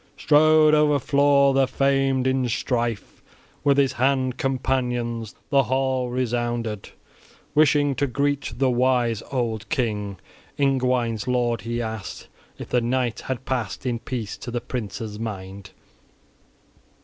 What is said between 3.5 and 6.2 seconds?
with his hand companions, the hall